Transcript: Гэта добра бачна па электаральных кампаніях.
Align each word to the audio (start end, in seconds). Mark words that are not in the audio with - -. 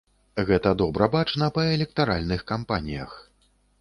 Гэта 0.47 0.69
добра 0.81 1.07
бачна 1.15 1.49
па 1.57 1.65
электаральных 1.75 2.41
кампаніях. 2.53 3.13